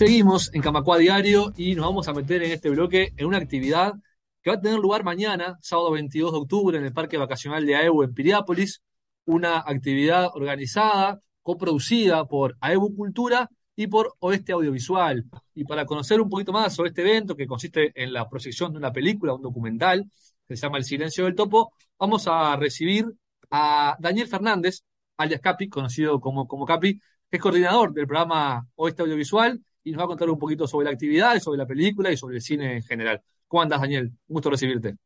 Seguimos 0.00 0.48
en 0.54 0.62
Camacua 0.62 0.96
Diario 0.96 1.52
y 1.58 1.74
nos 1.74 1.84
vamos 1.84 2.08
a 2.08 2.14
meter 2.14 2.42
en 2.42 2.52
este 2.52 2.70
bloque 2.70 3.12
en 3.18 3.26
una 3.26 3.36
actividad 3.36 3.92
que 4.42 4.48
va 4.48 4.56
a 4.56 4.60
tener 4.62 4.78
lugar 4.78 5.04
mañana, 5.04 5.58
sábado 5.60 5.90
22 5.90 6.32
de 6.32 6.38
octubre, 6.38 6.78
en 6.78 6.86
el 6.86 6.94
Parque 6.94 7.18
Vacacional 7.18 7.66
de 7.66 7.76
AEBU 7.76 8.04
en 8.04 8.14
Piriápolis. 8.14 8.80
Una 9.26 9.58
actividad 9.58 10.30
organizada, 10.32 11.20
coproducida 11.42 12.24
por 12.24 12.56
AEBU 12.62 12.96
Cultura 12.96 13.50
y 13.76 13.88
por 13.88 14.14
Oeste 14.20 14.52
Audiovisual. 14.52 15.26
Y 15.54 15.64
para 15.64 15.84
conocer 15.84 16.18
un 16.22 16.30
poquito 16.30 16.50
más 16.50 16.74
sobre 16.74 16.88
este 16.88 17.02
evento, 17.02 17.36
que 17.36 17.46
consiste 17.46 17.92
en 17.94 18.14
la 18.14 18.26
proyección 18.26 18.72
de 18.72 18.78
una 18.78 18.94
película, 18.94 19.34
un 19.34 19.42
documental, 19.42 20.10
que 20.48 20.56
se 20.56 20.62
llama 20.62 20.78
El 20.78 20.84
Silencio 20.84 21.26
del 21.26 21.34
Topo, 21.34 21.74
vamos 21.98 22.26
a 22.26 22.56
recibir 22.56 23.04
a 23.50 23.98
Daniel 24.00 24.28
Fernández, 24.28 24.80
alias 25.18 25.42
Capi, 25.42 25.68
conocido 25.68 26.20
como, 26.20 26.48
como 26.48 26.64
Capi, 26.64 26.98
que 27.30 27.36
es 27.36 27.42
coordinador 27.42 27.92
del 27.92 28.06
programa 28.06 28.66
Oeste 28.76 29.02
Audiovisual 29.02 29.60
y 29.84 29.92
nos 29.92 30.00
va 30.00 30.04
a 30.04 30.08
contar 30.08 30.28
un 30.28 30.38
poquito 30.38 30.66
sobre 30.66 30.86
la 30.86 30.92
actividad, 30.92 31.38
sobre 31.38 31.58
la 31.58 31.66
película 31.66 32.10
y 32.10 32.16
sobre 32.16 32.36
el 32.36 32.42
cine 32.42 32.76
en 32.76 32.82
general. 32.82 33.22
¿Cómo 33.46 33.62
andas, 33.62 33.80
Daniel? 33.80 34.06
Un 34.06 34.34
gusto 34.34 34.50
recibirte. 34.50 34.96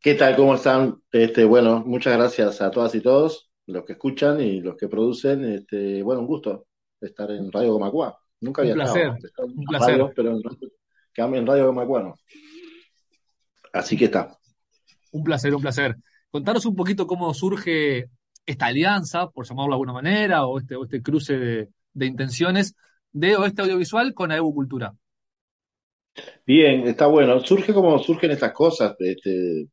¿Qué 0.00 0.14
tal? 0.14 0.36
¿Cómo 0.36 0.54
están? 0.54 1.00
Este, 1.12 1.44
bueno, 1.44 1.82
muchas 1.86 2.16
gracias 2.16 2.60
a 2.60 2.70
todas 2.70 2.94
y 2.94 3.00
todos, 3.00 3.50
los 3.66 3.84
que 3.84 3.92
escuchan 3.92 4.40
y 4.40 4.60
los 4.60 4.76
que 4.76 4.88
producen. 4.88 5.44
Este, 5.44 6.02
bueno, 6.02 6.20
un 6.20 6.26
gusto 6.26 6.66
estar 7.00 7.30
en 7.30 7.52
Radio 7.52 7.74
Gomacua. 7.74 8.18
Nunca 8.40 8.62
había 8.62 8.74
un 8.74 8.80
placer, 8.80 9.12
estado, 9.22 9.48
un 9.48 9.64
placer. 9.64 9.98
Radio, 9.98 10.12
pero 10.14 10.30
en, 10.30 11.34
en 11.34 11.46
Radio 11.46 11.66
Gomacua 11.66 12.02
no. 12.02 12.14
Así 13.72 13.96
que 13.96 14.06
está. 14.06 14.36
Un 15.12 15.22
placer, 15.22 15.54
un 15.54 15.62
placer. 15.62 15.96
Contanos 16.30 16.66
un 16.66 16.74
poquito 16.74 17.06
cómo 17.06 17.32
surge 17.32 18.10
esta 18.44 18.66
alianza, 18.66 19.28
por 19.30 19.46
llamarlo 19.46 19.70
de 19.70 19.74
alguna 19.74 19.92
manera, 19.92 20.46
o 20.46 20.58
este, 20.58 20.76
o 20.76 20.84
este 20.84 21.02
cruce 21.02 21.38
de, 21.38 21.68
de 21.94 22.06
intenciones 22.06 22.74
de 23.12 23.36
Oeste 23.36 23.62
Audiovisual 23.62 24.14
con 24.14 24.32
AEBU 24.32 24.54
Cultura. 24.54 24.94
Bien, 26.46 26.86
está 26.86 27.06
bueno. 27.06 27.40
Surge 27.40 27.72
como 27.72 27.98
surgen 27.98 28.30
estas 28.30 28.52
cosas, 28.52 28.94
este, 28.98 29.68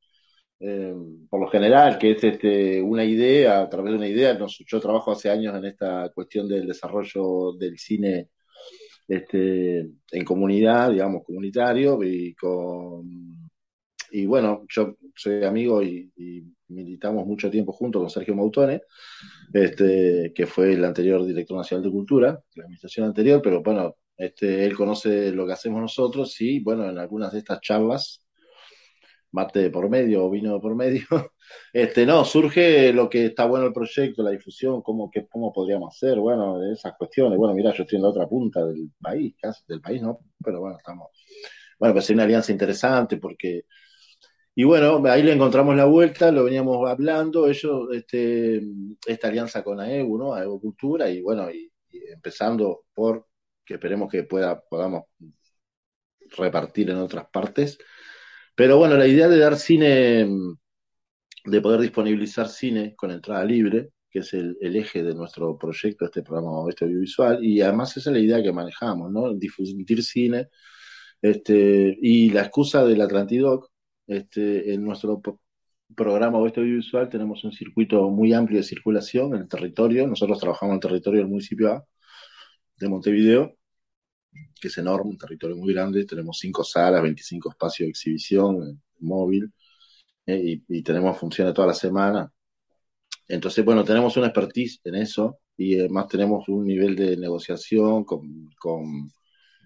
eh, 0.59 0.93
por 1.29 1.41
lo 1.41 1.47
general, 1.47 1.97
que 1.97 2.11
es 2.11 2.23
este, 2.23 2.81
una 2.81 3.03
idea, 3.03 3.61
a 3.61 3.69
través 3.69 3.91
de 3.91 3.97
una 3.97 4.07
idea. 4.07 4.37
yo 4.37 4.79
trabajo 4.79 5.11
hace 5.11 5.29
años 5.29 5.55
en 5.55 5.65
esta 5.65 6.09
cuestión 6.13 6.47
del 6.47 6.67
desarrollo 6.67 7.53
del 7.57 7.77
cine 7.77 8.29
este, 9.07 9.79
en 10.11 10.25
comunidad, 10.25 10.91
digamos, 10.91 11.23
comunitario, 11.25 12.03
y 12.03 12.33
con 12.35 13.42
y 14.15 14.27
bueno, 14.27 14.65
yo 14.69 14.95
soy 15.15 15.43
amigo 15.43 15.81
y, 15.81 16.11
militamos 16.67 17.25
mucho 17.27 17.51
tiempo 17.51 17.71
junto 17.71 17.99
con 17.99 18.09
Sergio 18.09 18.35
Mautone, 18.35 18.81
este, 19.53 20.31
que 20.33 20.47
fue 20.47 20.73
el 20.73 20.83
anterior 20.85 21.23
director 21.23 21.55
nacional 21.55 21.83
de 21.83 21.91
cultura, 21.91 22.43
la 22.55 22.63
administración 22.63 23.05
anterior, 23.05 23.41
pero 23.43 23.61
bueno, 23.61 23.95
este, 24.17 24.65
él 24.65 24.75
conoce 24.75 25.31
lo 25.31 25.45
que 25.45 25.53
hacemos 25.53 25.81
nosotros 25.81 26.39
y 26.41 26.61
bueno, 26.61 26.89
en 26.89 26.97
algunas 26.97 27.31
de 27.31 27.39
estas 27.39 27.59
charlas, 27.61 28.25
mate 29.31 29.59
de 29.59 29.69
por 29.69 29.87
medio 29.89 30.25
o 30.25 30.31
vino 30.31 30.53
de 30.53 30.59
por 30.59 30.75
medio, 30.75 31.05
este, 31.73 32.07
no, 32.07 32.25
surge 32.25 32.91
lo 32.91 33.07
que 33.09 33.27
está 33.27 33.45
bueno 33.45 33.67
el 33.67 33.73
proyecto, 33.73 34.23
la 34.23 34.31
difusión, 34.31 34.81
cómo, 34.81 35.11
qué, 35.11 35.27
cómo 35.27 35.53
podríamos 35.53 35.95
hacer, 35.95 36.19
bueno, 36.19 36.59
esas 36.71 36.93
cuestiones, 36.97 37.37
bueno, 37.37 37.53
mira, 37.53 37.71
yo 37.71 37.83
estoy 37.83 37.97
en 37.97 38.03
la 38.03 38.09
otra 38.09 38.27
punta 38.27 38.65
del 38.65 38.91
país, 38.99 39.35
casi 39.39 39.63
del 39.67 39.81
país, 39.81 40.01
¿no? 40.01 40.19
Pero 40.43 40.59
bueno, 40.59 40.77
estamos, 40.77 41.09
bueno, 41.77 41.93
pues 41.93 42.05
es 42.05 42.11
una 42.11 42.23
alianza 42.23 42.51
interesante 42.51 43.17
porque 43.17 43.65
y 44.55 44.63
bueno, 44.63 45.01
ahí 45.05 45.23
le 45.23 45.33
encontramos 45.33 45.75
la 45.75 45.85
vuelta, 45.85 46.31
lo 46.31 46.43
veníamos 46.43 46.87
hablando, 46.89 47.47
ellos, 47.47 47.87
este, 47.93 48.61
esta 49.07 49.27
alianza 49.27 49.63
con 49.63 49.79
AEU, 49.79 50.17
¿no? 50.17 50.33
AEU 50.35 50.59
Cultura, 50.61 51.09
y 51.09 51.21
bueno, 51.21 51.49
y, 51.51 51.71
empezando 52.11 52.85
por 52.93 53.27
que 53.65 53.75
esperemos 53.75 54.11
que 54.11 54.23
pueda, 54.23 54.61
podamos 54.61 55.05
repartir 56.37 56.89
en 56.89 56.97
otras 56.97 57.27
partes. 57.31 57.77
Pero 58.55 58.77
bueno, 58.77 58.97
la 58.97 59.07
idea 59.07 59.27
de 59.29 59.39
dar 59.39 59.57
cine, 59.57 60.27
de 61.45 61.61
poder 61.61 61.81
disponibilizar 61.81 62.47
cine 62.49 62.95
con 62.95 63.11
entrada 63.11 63.43
libre, 63.45 63.91
que 64.09 64.19
es 64.19 64.33
el, 64.33 64.57
eje 64.61 65.03
de 65.03 65.15
nuestro 65.15 65.57
proyecto, 65.57 66.05
este 66.05 66.21
programa 66.23 66.69
este 66.69 66.85
audiovisual, 66.85 67.43
y 67.43 67.61
además 67.61 67.97
esa 67.97 68.11
es 68.11 68.15
la 68.15 68.21
idea 68.21 68.43
que 68.43 68.51
manejamos, 68.51 69.11
¿no? 69.11 69.33
Difundir 69.33 70.03
cine, 70.03 70.49
este, 71.21 71.97
y 72.01 72.29
la 72.29 72.41
excusa 72.43 72.85
del 72.85 73.01
Atlantidoc, 73.01 73.72
este, 74.07 74.73
en 74.73 74.83
nuestro 74.83 75.21
programa 75.95 76.39
Oeste 76.39 76.59
Audiovisual 76.61 77.09
tenemos 77.09 77.43
un 77.43 77.51
circuito 77.51 78.09
muy 78.09 78.33
amplio 78.33 78.59
de 78.59 78.63
circulación 78.63 79.35
en 79.35 79.41
el 79.43 79.47
territorio. 79.47 80.07
Nosotros 80.07 80.39
trabajamos 80.39 80.73
en 80.73 80.75
el 80.75 80.81
territorio 80.81 81.19
del 81.21 81.29
municipio 81.29 81.73
A 81.73 81.85
de 82.77 82.89
Montevideo, 82.89 83.55
que 84.59 84.67
es 84.67 84.77
enorme, 84.77 85.11
un 85.11 85.17
territorio 85.17 85.55
muy 85.55 85.73
grande. 85.73 86.05
Tenemos 86.05 86.37
cinco 86.39 86.63
salas, 86.63 87.01
25 87.01 87.51
espacios 87.51 87.87
de 87.87 87.89
exhibición 87.91 88.67
eh, 88.67 88.77
móvil 88.99 89.51
eh, 90.25 90.61
y, 90.67 90.83
tenemos 90.83 91.17
funciones 91.17 91.53
toda 91.53 91.67
la 91.67 91.73
semana. 91.73 92.31
Entonces, 93.27 93.63
bueno, 93.63 93.83
tenemos 93.83 94.17
una 94.17 94.27
expertise 94.27 94.81
en 94.83 94.95
eso 94.95 95.39
y 95.57 95.79
además 95.79 96.07
tenemos 96.07 96.47
un 96.49 96.65
nivel 96.65 96.95
de 96.95 97.17
negociación 97.17 98.03
con 98.03 98.49
con 98.59 99.11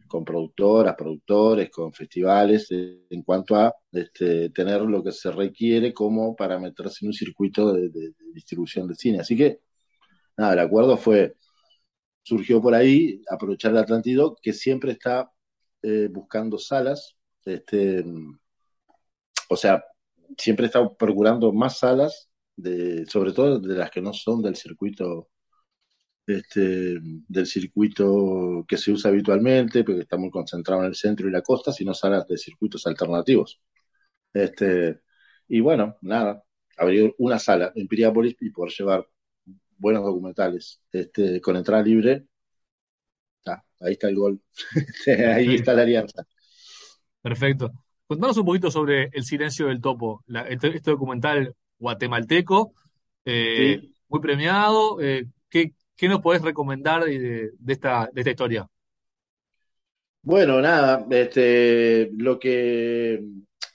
productoras, 0.08 0.96
productores, 0.96 1.70
con 1.70 1.94
festivales, 1.94 2.68
eh, 2.72 3.06
en 3.10 3.24
cuanto 3.24 3.56
a 3.56 3.74
este, 3.92 4.50
tener 4.52 4.82
lo 4.82 5.04
que 5.04 5.12
se 5.12 5.32
requiere 5.32 5.94
como 5.94 6.36
para 6.36 6.60
meterse 6.60 7.06
en 7.06 7.10
un 7.10 7.14
circuito 7.14 7.74
de, 7.74 7.90
distribución 8.34 8.88
de 8.88 8.96
cine. 8.96 9.20
Así 9.20 9.36
que, 9.38 9.60
nada, 10.38 10.54
el 10.54 10.60
acuerdo 10.60 10.98
fue, 10.98 11.36
surgió 12.24 12.62
por 12.62 12.74
ahí, 12.76 13.22
aprovechar 13.30 13.72
el 13.72 13.78
Atlantido, 13.80 14.38
que 14.42 14.54
siempre 14.54 14.94
está 14.94 15.32
eh, 15.84 16.10
buscando 16.12 16.58
salas, 16.58 17.16
este, 17.46 18.04
o 19.50 19.56
sea, 19.56 19.84
siempre 20.38 20.66
está 20.68 20.88
procurando 20.96 21.54
más 21.54 21.80
salas, 21.80 22.30
sobre 23.08 23.34
todo 23.34 23.60
de 23.60 23.76
las 23.76 23.92
que 23.92 24.02
no 24.02 24.14
son 24.14 24.42
del 24.42 24.56
circuito 24.56 25.30
este, 26.28 27.00
del 27.02 27.48
circuito 27.48 28.66
que 28.68 28.78
se 28.78 28.92
usa 28.92 29.10
habitualmente, 29.10 29.84
porque 29.86 30.02
está 30.02 30.18
muy 30.18 30.30
concentrado 30.30 30.82
en 30.82 30.90
el 30.90 30.96
centro 30.96 31.28
y 31.28 31.32
la 31.32 31.42
costa, 31.42 31.72
sino 31.72 31.94
salas 31.94 32.28
de 32.28 32.38
circuitos 32.38 32.86
alternativos. 32.86 33.62
Este, 34.34 35.00
y 35.48 35.62
bueno, 35.62 35.98
nada, 36.02 36.44
abrir 36.78 37.16
una 37.18 37.40
sala 37.40 37.72
en 37.76 37.88
Piriápolis 37.88 38.36
y 38.42 38.50
poder 38.50 38.74
llevar 38.78 39.08
buenos 39.78 40.04
documentales 40.04 40.82
este, 40.92 41.40
con 41.40 41.56
entrada 41.56 41.82
libre. 41.82 42.26
ahí 43.80 43.94
está 43.94 44.10
el 44.10 44.16
gol, 44.16 44.42
ahí 45.08 45.56
está 45.56 45.74
la 45.74 45.84
alianza. 45.84 46.28
Perfecto. 47.22 47.72
Contanos 48.06 48.38
un 48.38 48.46
poquito 48.46 48.72
sobre 48.72 49.10
El 49.14 49.24
silencio 49.24 49.68
del 49.68 49.82
topo, 49.82 50.24
este, 50.50 50.76
este, 50.76 50.92
documental 50.92 51.56
guatemalteco, 51.78 52.74
eh, 53.26 53.82
muy 54.08 54.22
premiado. 54.22 55.02
Eh, 55.02 55.26
¿qué, 55.50 55.74
¿Qué 55.98 56.08
nos 56.08 56.22
podés 56.22 56.44
recomendar 56.44 57.04
de, 57.04 57.52
esta, 57.68 58.10
de 58.14 58.22
esta 58.22 58.30
historia? 58.30 58.70
Bueno, 60.22 60.62
nada, 60.62 61.06
este, 61.10 62.12
lo 62.14 62.40
que 62.40 63.24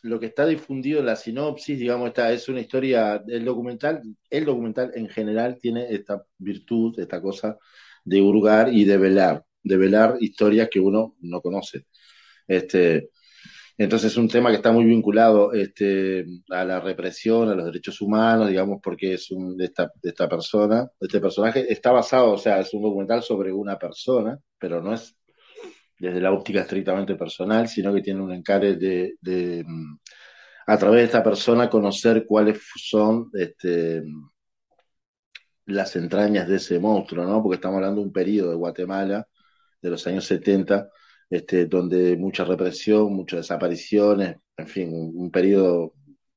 lo 0.02 0.18
que 0.18 0.26
está 0.26 0.46
difundido 0.46 0.98
en 1.00 1.06
la 1.06 1.16
sinopsis, 1.16 1.78
digamos, 1.78 2.08
esta 2.08 2.32
es 2.32 2.48
una 2.48 2.60
historia, 2.60 3.22
el 3.26 3.44
documental, 3.44 4.02
el 4.28 4.44
documental 4.44 4.90
en 4.94 5.08
general 5.08 5.58
tiene 5.60 5.86
esta 5.94 6.24
virtud, 6.38 6.98
esta 6.98 7.22
cosa 7.22 7.56
de 8.04 8.20
hurgar 8.20 8.72
y 8.72 8.84
de 8.84 8.98
velar, 8.98 9.44
de 9.62 9.76
velar 9.76 10.16
historias 10.20 10.68
que 10.68 10.80
uno 10.80 11.16
no 11.20 11.40
conoce. 11.40 11.86
Este, 12.48 13.10
entonces 13.82 14.12
es 14.12 14.18
un 14.18 14.28
tema 14.28 14.50
que 14.50 14.56
está 14.56 14.72
muy 14.72 14.84
vinculado 14.84 15.52
este, 15.52 16.24
a 16.50 16.64
la 16.64 16.80
represión, 16.80 17.48
a 17.48 17.54
los 17.54 17.66
derechos 17.66 18.00
humanos, 18.00 18.48
digamos, 18.48 18.80
porque 18.82 19.14
es 19.14 19.30
un, 19.30 19.56
de, 19.56 19.66
esta, 19.66 19.90
de 20.02 20.10
esta 20.10 20.28
persona, 20.28 20.88
este 21.00 21.20
personaje 21.20 21.72
está 21.72 21.92
basado, 21.92 22.32
o 22.32 22.38
sea, 22.38 22.60
es 22.60 22.72
un 22.74 22.82
documental 22.82 23.22
sobre 23.22 23.52
una 23.52 23.78
persona, 23.78 24.38
pero 24.58 24.82
no 24.82 24.94
es 24.94 25.16
desde 25.98 26.20
la 26.20 26.32
óptica 26.32 26.62
estrictamente 26.62 27.14
personal, 27.14 27.68
sino 27.68 27.94
que 27.94 28.02
tiene 28.02 28.20
un 28.22 28.32
encare 28.32 28.76
de, 28.76 29.64
mm, 29.66 29.96
a 30.66 30.78
través 30.78 31.00
de 31.00 31.04
esta 31.06 31.22
persona 31.22 31.70
conocer 31.70 32.26
cuáles 32.26 32.60
son 32.76 33.30
este, 33.34 34.02
las 35.66 35.94
entrañas 35.96 36.48
de 36.48 36.56
ese 36.56 36.78
monstruo, 36.78 37.24
¿no? 37.24 37.42
Porque 37.42 37.56
estamos 37.56 37.76
hablando 37.76 38.00
de 38.00 38.06
un 38.08 38.12
periodo 38.12 38.50
de 38.50 38.56
Guatemala 38.56 39.26
de 39.80 39.90
los 39.90 40.06
años 40.06 40.24
70 40.26 40.88
este, 41.32 41.64
donde 41.64 42.14
mucha 42.18 42.44
represión, 42.44 43.14
muchas 43.14 43.38
desapariciones, 43.38 44.36
en 44.54 44.66
fin, 44.66 44.92
un, 44.92 45.30
periodo 45.30 45.94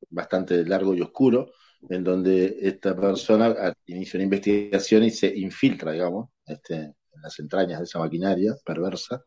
bastante 0.09 0.63
largo 0.63 0.95
y 0.95 1.01
oscuro, 1.01 1.51
en 1.89 2.01
donde 2.01 2.59
esta 2.62 2.95
persona 2.95 3.75
inicia 3.88 4.18
una 4.18 4.24
investigación 4.24 5.03
y 5.03 5.12
se 5.12 5.36
infiltra, 5.36 5.92
digamos, 5.92 6.30
este, 6.45 6.75
en 6.75 7.21
las 7.21 7.38
entrañas 7.39 7.80
de 7.80 7.83
esa 7.83 8.00
maquinaria 8.00 8.56
perversa, 8.65 9.21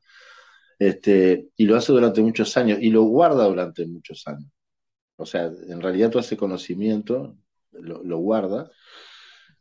este, 0.79 1.51
y 1.55 1.67
lo 1.67 1.77
hace 1.77 1.93
durante 1.93 2.23
muchos 2.23 2.57
años, 2.57 2.79
y 2.81 2.89
lo 2.89 3.03
guarda 3.03 3.45
durante 3.45 3.85
muchos 3.87 4.27
años. 4.27 4.51
O 5.17 5.27
sea, 5.27 5.53
en 5.69 5.83
realidad 5.83 6.09
todo 6.09 6.21
ese 6.21 6.39
conocimiento 6.39 7.37
lo, 7.73 8.17
guarda, 8.17 8.71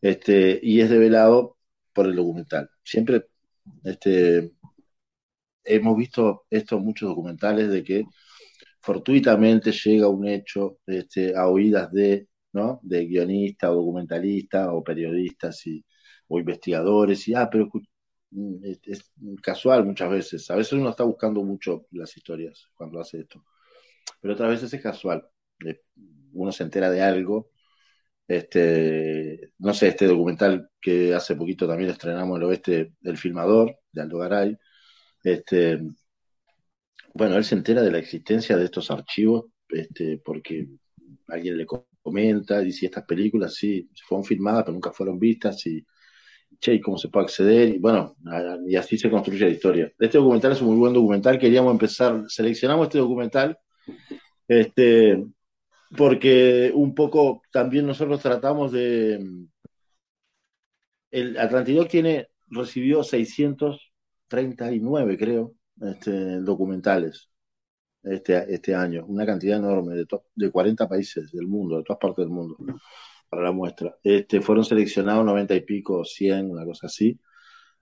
y 0.02 0.80
es 0.80 0.90
develado 0.90 1.58
por 1.92 2.06
el 2.06 2.16
documental. 2.16 2.70
Siempre 2.82 3.28
hemos 5.68 5.98
visto 5.98 6.46
estos 6.50 6.82
muchos 6.82 7.10
documentales 7.10 7.70
de 7.70 7.84
que 7.84 8.06
fortuitamente 8.82 9.72
llega 9.72 10.08
un 10.08 10.28
hecho 10.28 10.80
este, 10.88 11.36
a 11.36 11.48
oídas 11.48 11.92
de, 11.92 12.28
¿no? 12.54 12.80
de 12.84 13.06
guionistas 13.06 13.70
o 13.72 13.76
documentalistas 13.76 14.70
o 14.72 14.84
periodistas 14.84 15.66
y, 15.68 15.86
o 16.28 16.40
investigadores 16.40 17.28
y, 17.28 17.34
ah, 17.36 17.50
pero 17.52 17.70
mm, 18.32 18.64
es, 18.64 18.80
es, 18.86 19.12
casual 19.42 19.86
muchas 19.86 20.10
veces. 20.10 20.50
A 20.52 20.56
veces 20.56 20.74
uno 20.74 20.90
está 20.90 21.04
buscando 21.04 21.44
mucho 21.44 21.86
las 21.92 22.16
historias 22.18 22.68
cuando 22.76 23.00
hace 23.00 23.20
esto, 23.22 23.44
pero 24.22 24.34
otras 24.34 24.52
veces 24.52 24.74
es 24.74 24.82
casual. 24.82 25.28
Uno 26.34 26.52
se 26.52 26.64
entera 26.64 26.90
de 26.90 27.02
algo. 27.02 27.50
Este, 28.28 29.54
no 29.60 29.74
sé, 29.74 29.90
este 29.90 30.06
documental 30.06 30.70
que 30.82 31.14
hace 31.14 31.36
poquito 31.36 31.68
también 31.68 31.92
estrenamos 31.92 32.38
en 32.38 32.44
el 32.44 32.50
oeste, 32.50 32.94
El 33.04 33.18
Filmador, 33.18 33.78
de 33.92 34.02
Aldo 34.02 34.18
Garay, 34.20 34.58
este, 35.24 35.80
bueno, 37.14 37.36
él 37.38 37.44
se 37.44 37.56
entera 37.56 37.82
de 37.82 37.92
la 37.92 38.00
existencia 38.00 38.58
de 38.58 38.66
estos 38.66 38.92
archivos 38.92 39.46
este, 39.70 40.22
porque 40.24 40.68
alguien 41.28 41.58
le 41.58 41.66
comenta, 42.02 42.60
dice, 42.60 42.86
estas 42.86 43.06
películas 43.06 43.56
sí, 43.56 43.90
fueron 44.06 44.24
filmadas, 44.24 44.64
pero 44.64 44.74
nunca 44.74 44.92
fueron 44.92 45.20
vistas, 45.20 45.66
y, 45.68 45.86
che, 46.60 46.76
¿y 46.76 46.82
cómo 46.82 46.98
se 46.98 47.10
puede 47.10 47.26
acceder? 47.26 47.70
Y 47.70 47.80
bueno, 47.80 48.16
y 48.66 48.76
así 48.76 48.98
se 48.98 49.10
construye 49.10 49.46
la 49.46 49.52
historia. 49.52 49.92
Este 50.00 50.18
documental 50.18 50.54
es 50.54 50.62
un 50.62 50.70
muy 50.70 50.78
buen 50.78 50.94
documental, 50.94 51.38
queríamos 51.38 51.72
empezar, 51.72 52.24
seleccionamos 52.28 52.88
este 52.88 53.00
documental, 53.00 53.58
este, 54.48 55.26
porque 55.96 56.72
un 56.74 56.96
poco 56.96 57.42
también 57.52 57.86
nosotros 57.86 58.22
tratamos 58.22 58.72
de... 58.72 59.20
El 61.10 61.38
Atlantidoc 61.38 61.90
tiene, 61.90 62.28
recibió 62.48 63.02
639, 64.30 65.18
creo, 65.18 65.54
este, 65.82 66.40
documentales 66.42 67.30
este, 68.04 68.54
este 68.54 68.76
año, 68.76 69.06
una 69.08 69.26
cantidad 69.26 69.58
enorme 69.58 69.96
de, 69.96 70.06
de 70.36 70.52
40 70.52 70.88
países 70.88 71.32
del 71.32 71.48
mundo, 71.48 71.78
de 71.78 71.84
todas 71.84 72.00
partes 72.00 72.26
del 72.26 72.34
mundo, 72.34 72.58
para 73.30 73.44
la 73.44 73.52
muestra. 73.52 73.98
Este, 74.04 74.42
fueron 74.42 74.64
seleccionados 74.66 75.26
90 75.26 75.56
y 75.56 75.62
pico, 75.62 76.06
100, 76.06 76.52
una 76.52 76.66
cosa 76.66 76.88
así, 76.88 77.20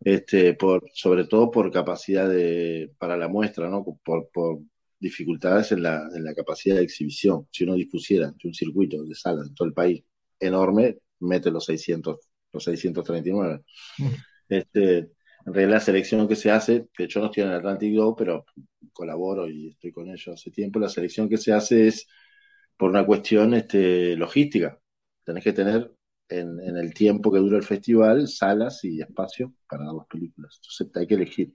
este, 0.02 0.54
por, 0.56 0.84
sobre 0.94 1.26
todo 1.26 1.52
por 1.52 1.72
capacidad 1.72 2.28
de, 2.30 2.92
para 2.98 3.18
la 3.18 3.28
muestra, 3.28 3.70
¿no? 3.70 3.84
por, 4.04 4.30
por 4.32 4.60
dificultades 5.00 5.72
en 5.72 5.84
la, 5.84 6.08
en 6.16 6.24
la 6.24 6.34
capacidad 6.34 6.76
de 6.78 6.84
exhibición. 6.84 7.48
Si 7.52 7.64
uno 7.64 7.76
dispusiera 7.76 8.28
de 8.28 8.48
un 8.48 8.54
circuito 8.54 9.04
de 9.04 9.16
salas 9.16 9.48
en 9.48 9.56
todo 9.56 9.68
el 9.68 9.74
país 9.74 10.04
enorme, 10.40 11.00
mete 11.20 11.52
los 11.52 11.66
600, 11.66 12.18
los 12.52 12.64
639. 12.64 13.64
Mm. 14.00 14.06
Este, 14.50 15.12
en 15.46 15.54
realidad 15.54 15.78
la 15.78 15.80
selección 15.80 16.28
que 16.28 16.36
se 16.36 16.52
hace, 16.52 16.88
que 16.94 17.08
yo 17.08 17.20
no 17.20 17.28
estoy 17.28 17.44
en 17.44 17.50
el 17.50 17.56
Atlantic 17.56 17.96
Go, 17.96 18.16
pero 18.16 18.46
colaboro 18.92 19.48
y 19.48 19.70
estoy 19.70 19.92
con 19.92 20.08
ellos 20.08 20.28
hace 20.30 20.52
tiempo, 20.52 20.80
la 20.80 20.90
selección 20.90 21.30
que 21.30 21.38
se 21.38 21.54
hace 21.54 21.88
es 21.88 22.08
por 22.78 22.90
una 22.90 23.06
cuestión 23.06 23.54
este, 23.54 24.16
logística. 24.16 24.80
Tenés 25.24 25.44
que 25.44 25.54
tener 25.54 25.92
en, 26.30 26.60
el 26.60 26.94
tiempo 26.94 27.32
que 27.32 27.40
dura 27.40 27.58
el 27.58 27.64
festival 27.64 28.28
salas 28.28 28.84
y 28.84 29.02
espacio 29.02 29.54
para 29.70 29.86
dar 29.86 29.94
las 29.94 30.08
películas. 30.08 30.56
Entonces 30.58 30.96
hay 30.96 31.08
que 31.08 31.16
elegir. 31.16 31.54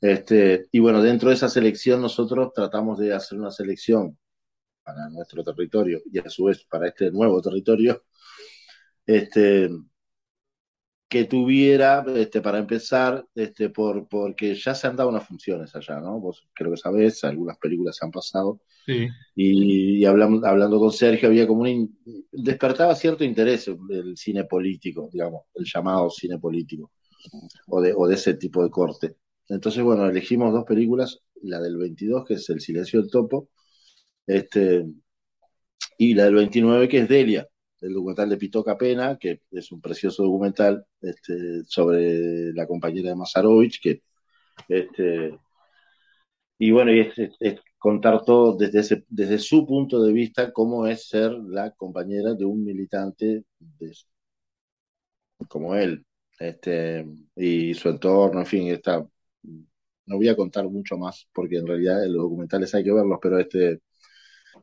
Este, 0.00 0.66
y 0.72 0.78
bueno, 0.80 1.02
dentro 1.02 1.28
de 1.28 1.36
esa 1.36 1.48
selección 1.48 2.00
nosotros 2.00 2.52
tratamos 2.52 2.98
de 2.98 3.12
hacer 3.12 3.38
una 3.38 3.50
selección 3.50 4.18
para 4.82 5.08
nuestro 5.10 5.44
territorio 5.44 6.00
y 6.10 6.18
a 6.18 6.28
su 6.30 6.44
vez 6.44 6.64
para 6.64 6.88
este 6.88 7.10
nuevo 7.10 7.42
territorio, 7.42 8.04
este, 9.06 9.68
que 11.08 11.24
tuviera, 11.24 12.04
este, 12.16 12.42
para 12.42 12.58
empezar, 12.58 13.26
este, 13.34 13.70
por, 13.70 14.06
porque 14.08 14.54
ya 14.54 14.74
se 14.74 14.86
han 14.86 14.96
dado 14.96 15.08
unas 15.08 15.26
funciones 15.26 15.74
allá, 15.74 16.00
¿no? 16.00 16.20
Vos 16.20 16.46
creo 16.52 16.70
que 16.70 16.76
sabés, 16.76 17.24
algunas 17.24 17.56
películas 17.58 17.96
se 17.96 18.04
han 18.04 18.10
pasado. 18.10 18.60
Sí. 18.84 19.08
Y, 19.34 19.98
y 19.98 20.04
hablando, 20.04 20.46
hablando 20.46 20.78
con 20.78 20.92
Sergio, 20.92 21.28
había 21.28 21.46
como 21.46 21.62
un. 21.62 21.98
despertaba 22.30 22.94
cierto 22.94 23.24
interés 23.24 23.70
del 23.88 24.16
cine 24.18 24.44
político, 24.44 25.08
digamos, 25.10 25.44
el 25.54 25.64
llamado 25.64 26.10
cine 26.10 26.38
político, 26.38 26.92
o 27.68 27.80
de, 27.80 27.94
o 27.96 28.06
de 28.06 28.14
ese 28.14 28.34
tipo 28.34 28.62
de 28.62 28.70
corte. 28.70 29.16
Entonces, 29.48 29.82
bueno, 29.82 30.06
elegimos 30.06 30.52
dos 30.52 30.64
películas, 30.64 31.20
la 31.42 31.58
del 31.60 31.78
22, 31.78 32.26
que 32.26 32.34
es 32.34 32.50
El 32.50 32.60
silencio 32.60 33.00
del 33.00 33.10
topo, 33.10 33.48
este, 34.26 34.84
y 35.96 36.14
la 36.14 36.24
del 36.24 36.34
29, 36.34 36.88
que 36.88 36.98
es 36.98 37.08
Delia 37.08 37.48
el 37.80 37.92
documental 37.94 38.28
de 38.28 38.36
Pitoca 38.36 38.76
Pena, 38.76 39.16
que 39.18 39.42
es 39.50 39.72
un 39.72 39.80
precioso 39.80 40.24
documental 40.24 40.84
este, 41.00 41.64
sobre 41.64 42.52
la 42.52 42.66
compañera 42.66 43.10
de 43.10 43.16
Mazarovich, 43.16 43.80
que 43.80 44.02
este, 44.68 45.38
y 46.58 46.70
bueno, 46.72 46.92
y 46.92 47.00
es, 47.00 47.60
contar 47.78 48.24
todo 48.24 48.56
desde, 48.56 48.80
ese, 48.80 49.04
desde 49.08 49.38
su 49.38 49.66
punto 49.66 50.02
de 50.02 50.12
vista, 50.12 50.52
cómo 50.52 50.86
es 50.86 51.08
ser 51.08 51.32
la 51.32 51.70
compañera 51.72 52.34
de 52.34 52.44
un 52.44 52.64
militante 52.64 53.44
como 55.48 55.74
él, 55.74 56.04
este, 56.38 57.06
y 57.36 57.74
su 57.74 57.88
entorno, 57.88 58.40
en 58.40 58.46
fin, 58.46 58.68
está, 58.68 59.06
no 60.06 60.16
voy 60.16 60.28
a 60.28 60.36
contar 60.36 60.68
mucho 60.68 60.96
más, 60.98 61.28
porque 61.32 61.58
en 61.58 61.66
realidad 61.66 62.04
los 62.06 62.22
documentales 62.24 62.74
hay 62.74 62.84
que 62.84 62.92
verlos, 62.92 63.18
pero 63.22 63.38
este, 63.38 63.80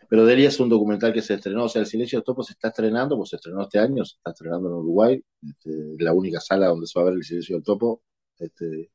pero 0.09 0.25
Delia 0.25 0.49
es 0.49 0.59
un 0.59 0.69
documental 0.69 1.13
que 1.13 1.21
se 1.21 1.35
estrenó, 1.35 1.65
o 1.65 1.69
sea, 1.69 1.81
El 1.81 1.87
Silencio 1.87 2.19
del 2.19 2.25
Topo 2.25 2.43
se 2.43 2.53
está 2.53 2.69
estrenando, 2.69 3.17
pues 3.17 3.29
se 3.29 3.37
estrenó 3.37 3.63
este 3.63 3.79
año, 3.79 4.05
se 4.05 4.15
está 4.15 4.31
estrenando 4.31 4.69
en 4.69 4.75
Uruguay, 4.75 5.23
este, 5.41 5.71
la 5.99 6.13
única 6.13 6.39
sala 6.39 6.67
donde 6.67 6.87
se 6.87 6.99
va 6.99 7.03
a 7.03 7.09
ver 7.09 7.15
El 7.15 7.23
Silencio 7.23 7.55
del 7.55 7.63
Topo, 7.63 8.03
este, 8.37 8.91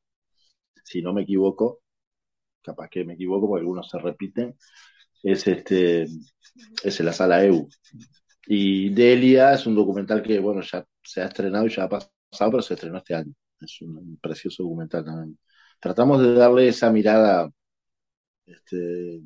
si 0.83 1.01
no 1.01 1.13
me 1.13 1.23
equivoco, 1.23 1.81
capaz 2.61 2.89
que 2.89 3.05
me 3.05 3.13
equivoco 3.13 3.47
porque 3.47 3.61
algunos 3.61 3.89
se 3.89 3.99
repiten, 3.99 4.55
es 5.23 5.47
este 5.47 6.07
es 6.83 6.99
en 6.99 7.05
la 7.05 7.13
sala 7.13 7.43
EU. 7.45 7.67
Y 8.47 8.89
Delia 8.93 9.53
es 9.53 9.65
un 9.67 9.75
documental 9.75 10.21
que, 10.23 10.39
bueno, 10.39 10.61
ya 10.61 10.85
se 11.03 11.21
ha 11.21 11.25
estrenado 11.27 11.67
y 11.67 11.69
ya 11.69 11.83
ha 11.83 11.89
pasado, 11.89 12.51
pero 12.51 12.61
se 12.61 12.73
estrenó 12.73 12.97
este 12.97 13.15
año. 13.15 13.33
Es 13.59 13.81
un, 13.81 13.97
un 13.97 14.17
precioso 14.17 14.63
documental 14.63 15.05
también. 15.05 15.39
Tratamos 15.79 16.21
de 16.21 16.33
darle 16.33 16.67
esa 16.67 16.91
mirada 16.91 17.51
este, 18.45 19.21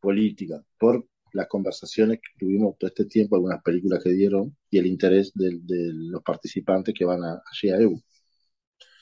política, 0.00 0.62
por 0.78 1.06
las 1.34 1.48
conversaciones 1.48 2.18
que 2.20 2.38
tuvimos 2.38 2.78
todo 2.78 2.88
este 2.88 3.04
tiempo, 3.04 3.36
algunas 3.36 3.62
películas 3.62 4.02
que 4.02 4.10
dieron 4.10 4.56
y 4.70 4.78
el 4.78 4.86
interés 4.86 5.32
de, 5.34 5.58
de 5.62 5.92
los 5.92 6.22
participantes 6.22 6.94
que 6.96 7.04
van 7.04 7.22
a, 7.24 7.42
allí 7.52 7.70
a 7.70 7.76
EU. 7.76 8.00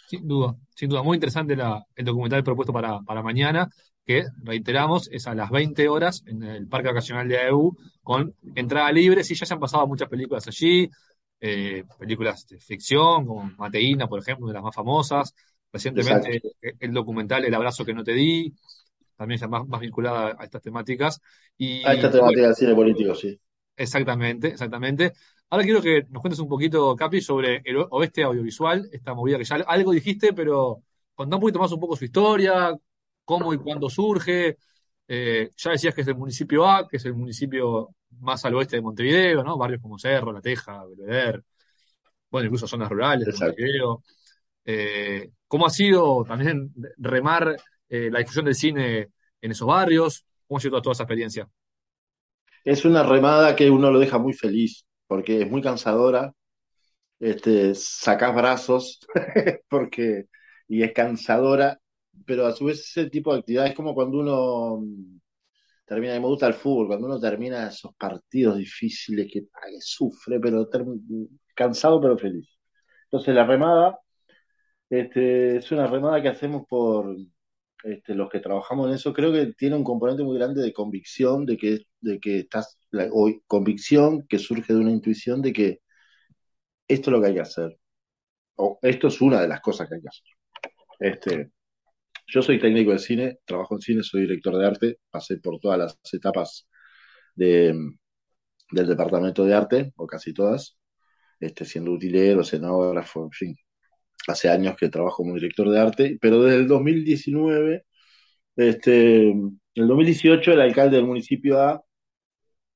Sin 0.07 0.27
duda, 0.27 0.57
sin 0.75 0.89
duda. 0.89 1.03
Muy 1.03 1.17
interesante 1.17 1.55
la, 1.55 1.85
el 1.95 2.05
documental 2.05 2.43
propuesto 2.43 2.73
para, 2.73 3.01
para 3.01 3.23
mañana, 3.23 3.69
que 4.05 4.25
reiteramos 4.43 5.09
es 5.11 5.27
a 5.27 5.35
las 5.35 5.51
20 5.51 5.89
horas 5.89 6.23
en 6.27 6.43
el 6.43 6.69
Parque 6.69 6.89
Vacacional 6.89 7.29
de 7.29 7.37
EU 7.47 7.77
con 8.03 8.35
entrada 8.55 8.91
libre. 8.93 9.25
Sí, 9.25 9.35
ya 9.35 9.47
se 9.47 9.55
han 9.55 9.61
pasado 9.61 9.87
muchas 9.87 10.09
películas 10.09 10.47
allí, 10.49 10.89
eh, 11.41 11.85
películas 11.99 12.47
de 12.49 12.59
ficción, 12.61 13.27
como 13.27 13.45
Mateína, 13.59 14.07
por 14.09 14.21
ejemplo, 14.21 14.45
una 14.45 14.53
de 14.53 14.57
las 14.59 14.65
más 14.65 14.75
famosas. 14.75 15.35
Recientemente 15.73 16.37
Exacto. 16.37 16.77
el 16.81 16.93
documental 16.93 17.45
El 17.45 17.55
abrazo 17.55 17.85
que 17.85 17.95
no 17.95 18.05
te 18.05 18.13
di, 18.13 18.53
también 19.17 19.41
ya 19.41 19.49
más, 19.49 19.67
más 19.67 19.81
vinculada 19.81 20.37
a 20.39 20.45
estas 20.45 20.63
temáticas. 20.63 21.21
Y, 21.57 21.85
a 21.85 21.95
esta 21.95 22.11
temática 22.11 22.47
del 22.47 22.55
cine 22.55 22.75
político, 22.75 23.15
sí. 23.15 23.39
Exactamente, 23.77 24.49
exactamente. 24.49 25.13
Ahora 25.51 25.65
quiero 25.65 25.83
que 25.83 26.07
nos 26.09 26.21
cuentes 26.21 26.39
un 26.39 26.49
poquito, 26.49 26.95
Capi, 26.97 27.21
sobre 27.21 27.63
el 27.65 27.77
oeste 27.91 28.23
audiovisual, 28.23 28.89
esta 28.91 29.15
movida 29.15 29.39
que 29.39 29.45
ya 29.45 29.57
algo 29.57 29.93
dijiste, 29.93 30.33
pero 30.33 30.83
contá 31.15 31.37
un 31.37 31.41
poquito 31.41 31.59
más 31.59 31.73
un 31.73 31.81
poco 31.81 31.97
su 31.97 32.05
historia, 32.05 32.75
cómo 33.25 33.53
y 33.53 33.59
cuándo 33.59 33.91
surge. 33.91 34.57
Eh, 35.07 35.51
ya 35.57 35.73
decías 35.73 35.95
que 35.95 36.03
es 36.03 36.09
el 36.09 36.15
municipio 36.15 36.67
A, 36.67 36.89
que 36.89 36.97
es 36.97 37.05
el 37.05 37.15
municipio 37.15 37.95
más 38.21 38.45
al 38.45 38.55
oeste 38.55 38.77
de 38.77 38.83
Montevideo, 38.83 39.43
¿no? 39.43 39.59
Barrios 39.59 39.83
como 39.83 39.99
Cerro, 39.99 40.33
La 40.33 40.41
Teja, 40.41 40.85
Belvedere, 40.85 41.43
bueno, 42.31 42.47
incluso 42.47 42.67
zonas 42.67 42.89
rurales 42.89 43.27
de 43.27 43.47
Montevideo. 43.47 44.03
Eh, 44.65 45.31
¿Cómo 45.47 45.67
ha 45.67 45.71
sido 45.71 46.25
también 46.25 46.73
remar 46.97 47.57
eh, 47.93 48.09
la 48.11 48.21
difusión 48.21 48.47
del 48.47 48.55
cine 48.55 49.11
en 49.43 49.51
esos 49.51 49.69
barrios? 49.69 50.25
¿Cómo 50.49 50.57
ha 50.57 50.61
sido 50.63 50.73
toda, 50.73 50.83
toda 50.83 50.93
esa 50.95 51.03
experiencia? 51.03 51.47
Es 52.65 52.87
una 52.87 53.03
remada 53.03 53.55
que 53.55 53.71
uno 53.71 53.91
lo 53.91 53.99
deja 53.99 54.17
muy 54.17 54.33
feliz, 54.33 54.87
porque 55.07 55.43
es 55.43 55.51
muy 55.51 55.61
cansadora. 55.61 56.33
Este, 57.21 57.75
sacás 57.75 58.35
brazos, 58.35 59.01
porque, 59.69 60.25
y 60.69 60.83
es 60.83 60.93
cansadora, 60.93 61.79
pero 62.25 62.47
a 62.47 62.53
su 62.53 62.65
vez 62.65 62.81
ese 62.81 63.11
tipo 63.11 63.33
de 63.33 63.41
actividad 63.41 63.67
es 63.67 63.75
como 63.75 63.95
cuando 63.95 64.19
uno 64.21 64.83
termina, 65.85 66.15
me 66.15 66.27
gusta 66.27 66.47
el 66.47 66.55
fútbol, 66.55 66.87
cuando 66.87 67.07
uno 67.07 67.21
termina 67.21 67.69
esos 67.69 67.95
partidos 67.97 68.57
difíciles 68.57 69.31
que, 69.31 69.45
sufre, 69.81 70.41
pero 70.41 70.67
cansado 71.55 72.01
pero 72.01 72.17
feliz. 72.17 72.49
Entonces 73.05 73.35
la 73.35 73.45
remada 73.47 73.99
este, 74.89 75.59
es 75.59 75.71
una 75.73 75.87
remada 75.87 76.23
que 76.23 76.29
hacemos 76.29 76.67
por, 76.67 77.17
este, 77.85 78.15
los 78.15 78.29
que 78.31 78.41
trabajamos 78.41 78.89
en 78.89 78.95
eso, 78.95 79.13
creo 79.13 79.33
que 79.33 79.53
tiene 79.55 79.77
un 79.77 79.85
componente 79.85 80.23
muy 80.23 80.37
grande 80.39 80.63
de 80.63 80.73
convicción, 80.73 81.47
de 81.47 81.57
que, 81.57 81.79
de 82.01 82.21
que 82.21 82.41
estás, 82.41 82.79
la, 82.91 83.09
convicción 83.47 84.27
que 84.29 84.39
surge 84.39 84.73
de 84.73 84.81
una 84.81 84.91
intuición 84.93 85.43
de 85.43 85.53
que 85.53 85.81
esto 86.89 87.11
es 87.11 87.13
lo 87.13 87.21
que 87.21 87.29
hay 87.29 87.35
que 87.35 87.41
hacer, 87.41 87.79
o 88.57 88.79
esto 88.83 89.09
es 89.09 89.21
una 89.21 89.41
de 89.41 89.49
las 89.49 89.61
cosas 89.61 89.89
que 89.89 89.97
hay 89.97 90.03
que 90.03 90.09
hacer. 90.09 90.27
Este, 91.01 91.53
Yo 92.27 92.43
soy 92.43 92.61
técnico 92.61 92.93
de 92.93 92.99
cine, 92.99 93.39
trabajo 93.45 93.75
en 93.75 93.81
cine, 93.81 94.03
soy 94.03 94.23
director 94.23 94.57
de 94.57 94.67
arte, 94.67 94.99
pasé 95.11 95.39
por 95.39 95.59
todas 95.61 95.79
las 95.79 95.99
etapas 96.13 96.69
de, 97.35 97.75
del 98.71 98.87
departamento 98.89 99.45
de 99.45 99.55
arte, 99.55 99.93
o 99.97 100.07
casi 100.07 100.33
todas, 100.35 100.79
este, 101.41 101.65
siendo 101.65 101.93
utilero, 101.93 102.43
escenógrafo, 102.43 103.25
en 103.25 103.33
fin. 103.33 103.57
Hace 104.29 104.49
años 104.49 104.77
que 104.77 104.89
trabajo 104.89 105.19
como 105.19 105.35
director 105.35 105.69
de 105.71 105.81
arte, 105.81 106.19
pero 106.21 106.43
desde 106.43 106.59
el 106.61 106.69
2019, 106.69 107.85
este, 108.57 109.31
en 109.31 109.61
el 109.75 109.89
2018 109.89 110.53
el 110.53 110.61
alcalde 110.61 110.97
del 110.97 111.07
municipio 111.07 111.61
A, 111.61 111.83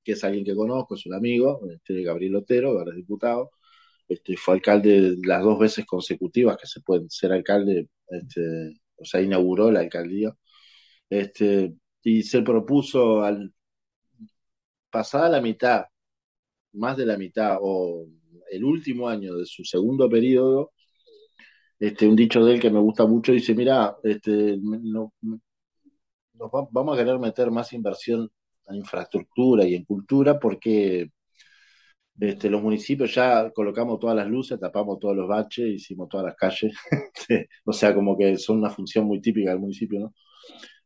que 0.04 0.12
es 0.12 0.24
alguien 0.24 0.44
que 0.44 0.54
conozco, 0.54 0.94
es 0.94 1.06
un 1.06 1.14
amigo, 1.14 1.60
este, 1.70 2.02
Gabriel 2.02 2.36
Otero, 2.36 2.70
ahora 2.70 2.92
es 2.92 2.96
diputado, 2.96 3.50
este, 4.08 4.36
fue 4.36 4.54
alcalde 4.54 5.16
las 5.24 5.42
dos 5.42 5.58
veces 5.58 5.86
consecutivas 5.86 6.56
que 6.58 6.66
se 6.66 6.80
pueden 6.80 7.10
ser 7.10 7.32
alcalde, 7.32 7.88
este, 8.08 8.40
o 8.96 9.04
sea, 9.04 9.20
inauguró 9.22 9.70
la 9.70 9.80
alcaldía, 9.80 10.32
este, 11.10 11.74
y 12.02 12.22
se 12.22 12.42
propuso 12.42 13.22
al 13.22 13.52
pasada 14.90 15.28
la 15.28 15.40
mitad, 15.40 15.84
más 16.72 16.96
de 16.96 17.06
la 17.06 17.16
mitad, 17.18 17.58
o 17.60 18.06
el 18.50 18.64
último 18.64 19.08
año 19.08 19.36
de 19.36 19.46
su 19.46 19.64
segundo 19.64 20.08
periodo, 20.08 20.72
este, 21.78 22.08
un 22.08 22.16
dicho 22.16 22.44
de 22.44 22.54
él 22.54 22.60
que 22.60 22.70
me 22.70 22.80
gusta 22.80 23.06
mucho, 23.06 23.32
dice, 23.32 23.54
mira, 23.54 23.96
este, 24.02 24.58
no, 24.60 25.12
vamos 26.70 26.94
a 26.94 26.98
querer 26.98 27.18
meter 27.18 27.50
más 27.50 27.72
inversión 27.72 28.30
en 28.68 28.76
infraestructura 28.76 29.64
y 29.64 29.74
en 29.74 29.84
cultura 29.84 30.38
porque 30.38 31.10
este, 32.18 32.48
los 32.50 32.62
municipios 32.62 33.14
ya 33.14 33.50
colocamos 33.50 33.98
todas 34.00 34.16
las 34.16 34.26
luces, 34.28 34.58
tapamos 34.58 34.98
todos 34.98 35.16
los 35.16 35.28
baches, 35.28 35.66
hicimos 35.66 36.08
todas 36.08 36.26
las 36.26 36.36
calles, 36.36 36.74
o 37.64 37.72
sea, 37.72 37.94
como 37.94 38.16
que 38.16 38.36
son 38.38 38.58
una 38.58 38.70
función 38.70 39.06
muy 39.06 39.20
típica 39.20 39.50
del 39.50 39.60
municipio, 39.60 40.00
¿no? 40.00 40.14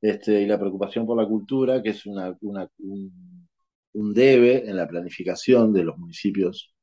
Este, 0.00 0.42
y 0.42 0.46
la 0.46 0.58
preocupación 0.58 1.06
por 1.06 1.16
la 1.16 1.28
cultura, 1.28 1.82
que 1.82 1.90
es 1.90 2.06
una, 2.06 2.36
una 2.40 2.68
un, 2.78 3.48
un 3.92 4.14
debe 4.14 4.68
en 4.68 4.76
la 4.76 4.88
planificación 4.88 5.72
de 5.72 5.84
los 5.84 5.98
municipios 5.98 6.74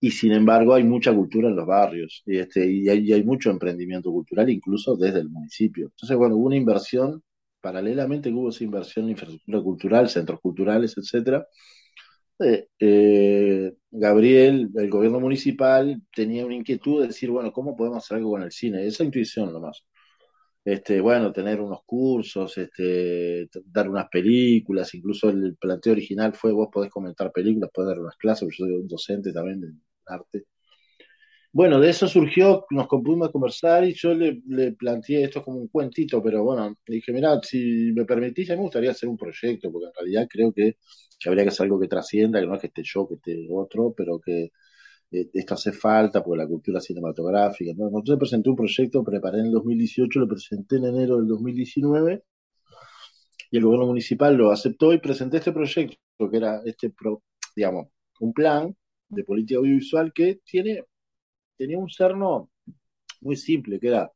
y 0.00 0.10
sin 0.12 0.32
embargo 0.32 0.74
hay 0.74 0.84
mucha 0.84 1.14
cultura 1.14 1.48
en 1.48 1.56
los 1.56 1.66
barrios 1.66 2.22
y, 2.26 2.38
este, 2.38 2.70
y, 2.70 2.88
hay, 2.88 3.24
mucho 3.24 3.50
emprendimiento 3.50 4.10
cultural 4.12 4.48
incluso 4.50 4.96
desde 4.96 5.20
el 5.20 5.28
municipio. 5.28 5.86
Entonces, 5.86 6.16
bueno, 6.16 6.36
hubo 6.36 6.46
una 6.46 6.56
inversión, 6.56 7.22
paralelamente 7.60 8.30
hubo 8.32 8.50
esa 8.50 8.64
inversión 8.64 9.06
en 9.06 9.12
infraestructura 9.12 9.62
cultural, 9.62 10.08
centros 10.08 10.40
culturales, 10.40 10.94
etcétera. 10.96 11.46
Eh, 12.40 12.68
eh, 12.78 13.74
Gabriel, 13.90 14.70
el 14.76 14.90
gobierno 14.90 15.20
municipal, 15.20 16.00
tenía 16.14 16.46
una 16.46 16.54
inquietud 16.54 17.00
de 17.00 17.08
decir, 17.08 17.30
bueno, 17.30 17.52
¿cómo 17.52 17.76
podemos 17.76 17.98
hacer 17.98 18.18
algo 18.18 18.30
con 18.32 18.42
el 18.42 18.52
cine? 18.52 18.86
Esa 18.86 19.04
intuición 19.04 19.52
nomás 19.52 19.84
este, 20.64 21.00
bueno, 21.00 21.32
tener 21.32 21.60
unos 21.60 21.80
cursos, 21.86 22.58
este, 22.58 23.48
dar 23.64 23.88
unas 23.88 24.08
películas, 24.10 24.94
incluso 24.94 25.30
el 25.30 25.56
planteo 25.56 25.92
original 25.92 26.34
fue 26.34 26.52
vos 26.52 26.68
podés 26.70 26.90
comentar 26.90 27.32
películas, 27.32 27.70
podés 27.72 27.88
dar 27.90 28.00
unas 28.00 28.16
clases, 28.16 28.48
yo 28.50 28.66
soy 28.66 28.74
un 28.74 28.86
docente 28.88 29.32
también 29.32 29.80
arte. 30.08 30.46
Bueno, 31.52 31.80
de 31.80 31.90
eso 31.90 32.06
surgió, 32.06 32.66
nos 32.70 32.86
pudimos 32.88 33.30
conversar 33.30 33.84
y 33.84 33.94
yo 33.94 34.14
le, 34.14 34.72
planteé 34.72 35.24
esto 35.24 35.42
como 35.42 35.58
un 35.58 35.68
cuentito, 35.68 36.22
pero 36.22 36.44
bueno, 36.44 36.76
le 36.86 36.96
dije, 36.96 37.12
mira, 37.12 37.40
si 37.42 37.90
me 37.94 38.04
permitís, 38.04 38.50
a 38.50 38.52
mí 38.52 38.58
me 38.58 38.64
gustaría 38.64 38.90
hacer 38.90 39.08
un 39.08 39.16
proyecto, 39.16 39.72
porque 39.72 39.86
en 39.86 39.92
realidad 39.94 40.28
creo 40.30 40.52
que, 40.52 40.76
habría 41.26 41.44
que 41.44 41.48
hacer 41.48 41.64
algo 41.64 41.80
que 41.80 41.88
trascienda, 41.88 42.40
que 42.40 42.46
no 42.46 42.54
es 42.54 42.60
que 42.60 42.66
esté 42.68 42.82
yo, 42.84 43.08
que 43.08 43.14
esté 43.14 43.48
otro, 43.50 43.94
pero 43.96 44.20
que 44.20 44.52
eh, 45.10 45.30
esto 45.32 45.54
hace 45.54 45.72
falta 45.72 46.22
por 46.22 46.36
la 46.38 46.46
cultura 46.46 46.80
cinematográfica. 46.80 47.72
¿no? 47.76 47.88
Entonces 47.88 48.18
presenté 48.18 48.50
un 48.50 48.56
proyecto, 48.56 49.02
preparé 49.04 49.40
en 49.40 49.46
el 49.46 49.52
2018, 49.52 50.20
lo 50.20 50.28
presenté 50.28 50.76
en 50.76 50.84
enero 50.86 51.16
del 51.16 51.28
2019 51.28 52.22
y 53.50 53.56
el 53.56 53.64
gobierno 53.64 53.86
municipal 53.86 54.36
lo 54.36 54.50
aceptó 54.50 54.92
y 54.92 54.98
presenté 54.98 55.38
este 55.38 55.52
proyecto, 55.52 55.96
que 56.30 56.36
era 56.36 56.60
este, 56.64 56.90
pro, 56.90 57.22
digamos, 57.56 57.88
un 58.20 58.32
plan 58.32 58.76
de 59.08 59.24
política 59.24 59.58
audiovisual 59.58 60.12
que 60.12 60.40
tiene, 60.44 60.84
tenía 61.56 61.78
un 61.78 61.90
cerno 61.90 62.50
muy 63.20 63.36
simple, 63.36 63.80
que 63.80 63.88
era 63.88 64.10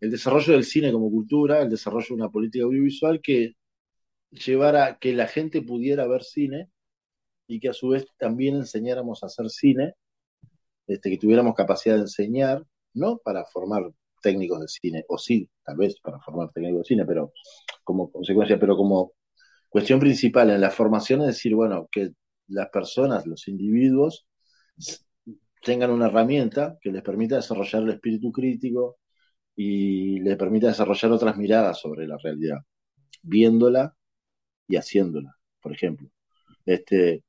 el 0.00 0.10
desarrollo 0.10 0.52
del 0.52 0.64
cine 0.64 0.92
como 0.92 1.10
cultura, 1.10 1.60
el 1.60 1.70
desarrollo 1.70 2.06
de 2.08 2.14
una 2.14 2.30
política 2.30 2.64
audiovisual 2.64 3.20
que 3.22 3.54
llevara 4.30 4.98
que 4.98 5.12
la 5.14 5.26
gente 5.26 5.62
pudiera 5.62 6.06
ver 6.06 6.22
cine 6.22 6.70
y 7.46 7.60
que 7.60 7.70
a 7.70 7.72
su 7.72 7.88
vez 7.88 8.06
también 8.18 8.56
enseñáramos 8.56 9.22
a 9.22 9.26
hacer 9.26 9.48
cine 9.50 9.94
este, 10.86 11.10
que 11.10 11.18
tuviéramos 11.18 11.54
capacidad 11.54 11.96
de 11.96 12.02
enseñar, 12.02 12.64
no 12.94 13.18
para 13.18 13.44
formar 13.44 13.90
técnicos 14.22 14.60
de 14.60 14.68
cine, 14.68 15.04
o 15.08 15.18
sí, 15.18 15.48
tal 15.62 15.76
vez 15.76 16.00
para 16.00 16.18
formar 16.20 16.50
técnicos 16.52 16.80
de 16.80 16.84
cine, 16.84 17.04
pero 17.06 17.32
como 17.84 18.10
consecuencia, 18.10 18.58
pero 18.58 18.76
como 18.76 19.12
cuestión 19.68 20.00
principal 20.00 20.50
en 20.50 20.60
la 20.60 20.70
formación 20.70 21.20
es 21.20 21.28
decir, 21.28 21.54
bueno, 21.54 21.88
que 21.92 22.10
las 22.48 22.68
personas, 22.70 23.26
los 23.26 23.48
individuos, 23.48 24.26
tengan 25.62 25.90
una 25.90 26.06
herramienta 26.06 26.78
que 26.80 26.90
les 26.92 27.02
permita 27.02 27.36
desarrollar 27.36 27.82
el 27.82 27.90
espíritu 27.90 28.32
crítico 28.32 28.98
y 29.56 30.20
les 30.20 30.36
permita 30.36 30.68
desarrollar 30.68 31.12
otras 31.12 31.36
miradas 31.36 31.80
sobre 31.80 32.06
la 32.06 32.16
realidad, 32.18 32.58
viéndola 33.22 33.94
y 34.68 34.76
haciéndola, 34.76 35.34
por 35.60 35.72
ejemplo. 35.72 36.08
Este, 36.64 37.24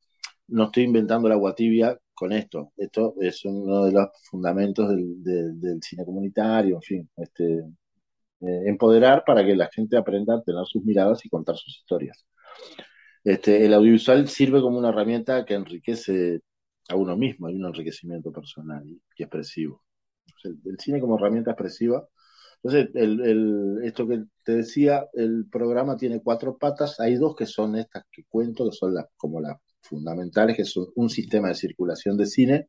no 0.47 0.65
estoy 0.65 0.83
inventando 0.83 1.27
la 1.27 1.35
agua 1.35 1.55
tibia 1.55 1.97
con 2.13 2.33
esto. 2.33 2.73
Esto 2.77 3.15
es 3.21 3.45
uno 3.45 3.85
de 3.85 3.93
los 3.93 4.09
fundamentos 4.29 4.89
del 4.89 5.79
cine 5.81 6.05
comunitario, 6.05 6.75
en 6.75 6.81
fin, 6.81 7.09
este, 7.17 7.45
eh, 8.41 8.61
empoderar 8.67 9.23
para 9.25 9.45
que 9.45 9.55
la 9.55 9.69
gente 9.73 9.97
aprenda 9.97 10.35
a 10.35 10.41
tener 10.41 10.65
sus 10.65 10.83
miradas 10.83 11.25
y 11.25 11.29
contar 11.29 11.55
sus 11.57 11.77
historias. 11.77 12.25
Este, 13.23 13.65
el 13.65 13.73
audiovisual 13.73 14.27
sirve 14.27 14.61
como 14.61 14.77
una 14.77 14.89
herramienta 14.89 15.45
que 15.45 15.53
enriquece 15.53 16.41
a 16.89 16.95
uno 16.95 17.15
mismo, 17.17 17.47
hay 17.47 17.55
un 17.55 17.65
enriquecimiento 17.65 18.31
personal 18.31 18.87
y, 18.87 19.01
expresivo. 19.17 19.83
El, 20.43 20.77
cine 20.79 20.99
como 20.99 21.17
herramienta 21.17 21.51
expresiva. 21.51 22.07
Entonces, 22.63 22.89
esto 23.83 24.07
que 24.07 24.23
te 24.43 24.55
decía, 24.57 25.07
el 25.13 25.45
programa 25.49 25.97
tiene 25.97 26.21
cuatro 26.21 26.57
patas, 26.57 26.99
hay 26.99 27.15
dos 27.15 27.35
que 27.35 27.45
son 27.45 27.75
estas 27.77 28.03
que 28.11 28.23
cuento, 28.27 28.69
que 28.69 28.75
son 28.75 28.93
las, 28.95 29.05
como 29.17 29.39
las 29.39 29.57
fundamentales, 29.81 30.55
que 30.55 30.63
es 30.63 30.75
un 30.77 31.09
sistema 31.09 31.49
de 31.49 31.55
circulación 31.55 32.17
de 32.17 32.25
cine 32.25 32.67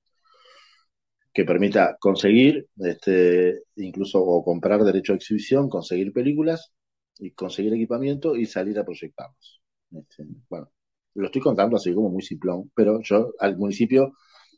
que 1.33 1.45
permita 1.45 1.97
conseguir, 2.01 2.67
este, 2.79 3.63
incluso 3.77 4.25
comprar 4.45 4.83
derecho 4.85 5.13
de 5.13 5.19
exhibición, 5.19 5.69
conseguir 5.69 6.13
películas 6.13 6.73
y 7.19 7.33
conseguir 7.33 7.75
equipamiento 7.75 8.37
y 8.37 8.47
salir 8.47 8.79
a 8.79 8.85
proyectarlos. 8.85 9.61
Este, 9.93 10.25
bueno, 10.49 10.71
lo 11.15 11.27
estoy 11.27 11.41
contando 11.43 11.77
así 11.77 11.93
como 11.95 12.11
muy 12.11 12.23
simplón, 12.23 12.71
pero 12.75 13.01
yo 13.03 13.33
al 13.39 13.57
municipio 13.57 14.13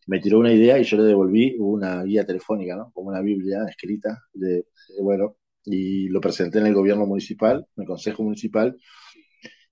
me 0.06 0.20
tiró 0.20 0.38
una 0.38 0.52
idea 0.52 0.78
y 0.78 0.84
yo 0.84 0.96
le 0.98 1.04
devolví 1.04 1.56
una 1.58 2.02
guía 2.04 2.26
telefónica, 2.26 2.76
¿no? 2.76 2.90
Como 2.92 3.08
una 3.10 3.20
Biblia 3.22 3.64
escrita, 3.68 4.22
de, 4.32 4.66
bueno, 5.00 5.36
y 5.64 6.08
lo 6.08 6.20
presenté 6.20 6.58
en 6.58 6.66
el 6.66 6.74
gobierno 6.74 7.06
municipal, 7.06 7.66
en 7.76 7.82
el 7.82 7.86
consejo 7.86 8.22
municipal, 8.24 8.76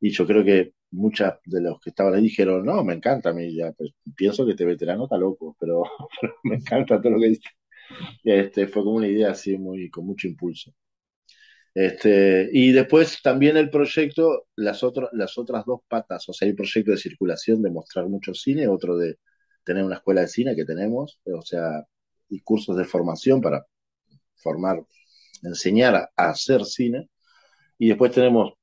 y 0.01 0.11
yo 0.11 0.27
creo 0.27 0.45
que 0.45 0.75
muchas 0.93 1.35
de 1.45 1.61
los 1.61 1.81
que 1.81 1.91
estaban 1.91 2.15
ahí 2.15 2.23
dijeron, 2.23 2.65
no, 2.65 2.85
me 2.85 2.95
encanta 2.95 3.31
a 3.31 3.33
mí, 3.33 3.55
ya, 3.55 3.73
pues, 3.73 3.93
pienso 4.17 4.45
que 4.45 4.53
este 4.53 4.65
veterano 4.65 5.05
está 5.05 5.17
loco, 5.19 5.57
pero, 5.61 5.83
pero, 6.21 6.35
me 6.45 6.57
encanta 6.57 7.01
todo 7.01 7.13
lo 7.13 7.21
que 7.21 7.29
dice. 7.29 7.49
Este, 8.25 8.69
fue 8.69 8.83
como 8.85 8.97
una 8.97 9.09
idea 9.09 9.33
así, 9.33 9.57
muy, 9.59 9.91
con 9.91 10.07
mucho 10.07 10.29
impulso. 10.29 10.73
Este, 11.75 12.49
y 12.53 12.73
después 12.73 13.23
también 13.23 13.57
el 13.57 13.71
proyecto, 13.71 14.47
las, 14.57 14.83
otro, 14.83 15.09
las 15.13 15.39
otras 15.39 15.65
dos 15.65 15.81
patas, 15.89 16.29
o 16.29 16.33
sea, 16.33 16.47
hay 16.47 16.51
un 16.51 16.57
proyecto 16.57 16.91
de 16.91 16.97
circulación 16.97 17.63
de 17.63 17.71
mostrar 17.71 18.09
mucho 18.09 18.35
cine, 18.35 18.67
otro 18.69 18.97
de 18.97 19.19
tener 19.65 19.85
una 19.85 19.97
escuela 19.97 20.23
de 20.23 20.29
cine 20.29 20.57
que 20.57 20.65
tenemos, 20.65 21.21
o 21.25 21.43
sea, 21.43 21.85
y 22.29 22.41
cursos 22.41 22.77
de 22.77 22.85
formación 22.85 23.41
para 23.41 23.67
formar, 24.37 24.85
enseñar 25.43 25.95
a, 25.97 26.11
hacer 26.17 26.65
cine. 26.65 27.09
Y 27.79 27.89
después 27.89 28.13
tenemos 28.13 28.55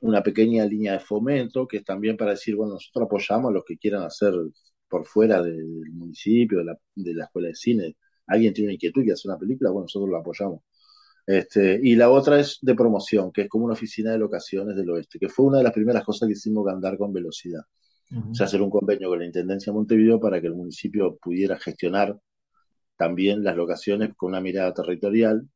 una 0.00 0.22
pequeña 0.22 0.64
línea 0.66 0.94
de 0.94 1.00
fomento, 1.00 1.66
que 1.68 1.78
es 1.78 1.84
también 1.84 2.16
para 2.16 2.32
decir, 2.32 2.56
bueno, 2.56 2.74
nosotros 2.74 3.06
apoyamos 3.06 3.50
a 3.50 3.54
los 3.54 3.64
que 3.64 3.78
quieran 3.78 4.02
hacer 4.04 4.34
por 4.88 5.06
fuera 5.06 5.42
del 5.42 5.90
municipio, 5.92 6.58
de 6.58 6.64
la, 6.64 6.78
de 6.94 7.14
la 7.14 7.24
escuela 7.24 7.48
de 7.48 7.54
cine. 7.54 7.96
Alguien 8.26 8.52
tiene 8.54 8.68
una 8.68 8.74
inquietud 8.74 9.04
y 9.04 9.10
hace 9.10 9.28
una 9.28 9.38
película, 9.38 9.70
bueno, 9.70 9.84
nosotros 9.84 10.10
lo 10.10 10.18
apoyamos. 10.18 10.62
Este, 11.26 11.78
y 11.82 11.94
la 11.94 12.10
otra 12.10 12.40
es 12.40 12.58
de 12.62 12.74
promoción, 12.74 13.30
que 13.32 13.42
es 13.42 13.48
como 13.48 13.64
una 13.64 13.74
oficina 13.74 14.10
de 14.10 14.18
locaciones 14.18 14.76
del 14.76 14.90
oeste, 14.90 15.18
que 15.18 15.28
fue 15.28 15.46
una 15.46 15.58
de 15.58 15.64
las 15.64 15.72
primeras 15.72 16.04
cosas 16.04 16.26
que 16.26 16.32
hicimos 16.32 16.66
andar 16.68 16.98
con 16.98 17.12
velocidad. 17.12 17.62
Uh 18.10 18.16
-huh. 18.16 18.30
O 18.32 18.34
sea, 18.34 18.46
hacer 18.46 18.60
un 18.60 18.70
convenio 18.70 19.08
con 19.08 19.20
la 19.20 19.26
Intendencia 19.26 19.72
de 19.72 19.76
Montevideo 19.76 20.18
para 20.20 20.40
que 20.40 20.48
el 20.48 20.54
municipio 20.54 21.16
pudiera 21.16 21.56
gestionar 21.58 22.18
también 22.96 23.42
las 23.42 23.56
locaciones 23.56 24.14
con 24.16 24.30
una 24.30 24.40
mirada 24.40 24.72
territorial 24.74 25.48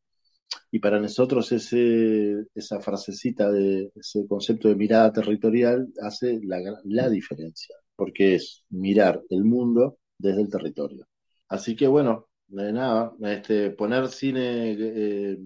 y 0.70 0.78
para 0.78 1.00
nosotros 1.00 1.52
ese, 1.52 2.44
esa 2.54 2.80
frasecita 2.80 3.50
de 3.50 3.90
ese 3.94 4.26
concepto 4.26 4.68
de 4.68 4.76
mirada 4.76 5.12
territorial 5.12 5.88
hace 6.02 6.40
la, 6.42 6.58
la 6.85 7.08
diferencia, 7.08 7.76
porque 7.94 8.35
es 8.37 8.64
mirar 8.70 9.23
el 9.30 9.44
mundo 9.44 9.99
desde 10.18 10.42
el 10.42 10.50
territorio. 10.50 11.06
Así 11.49 11.76
que 11.76 11.87
bueno, 11.87 12.25
de 12.49 12.73
nada, 12.73 13.12
este, 13.23 13.71
poner 13.71 14.09
cine, 14.09 14.73
eh, 14.79 15.38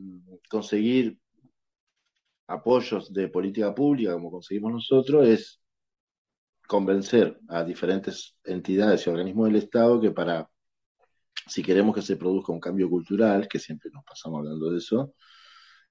conseguir 0.49 1.19
apoyos 2.47 3.13
de 3.13 3.29
política 3.29 3.75
pública 3.75 4.13
como 4.15 4.31
conseguimos 4.31 4.73
nosotros 4.73 5.27
es 5.29 5.61
convencer 6.67 7.39
a 7.49 7.65
diferentes 7.65 8.37
entidades 8.45 9.07
y 9.07 9.11
organismos 9.11 9.47
del 9.49 9.57
Estado 9.57 10.01
que 10.01 10.11
para, 10.11 10.49
si 11.47 11.63
queremos 11.63 11.95
que 11.95 12.03
se 12.03 12.17
produzca 12.17 12.53
un 12.53 12.61
cambio 12.61 12.89
cultural, 12.89 13.49
que 13.49 13.59
siempre 13.59 13.91
nos 13.93 14.05
pasamos 14.05 14.39
hablando 14.39 14.71
de 14.71 14.79
eso, 14.79 15.15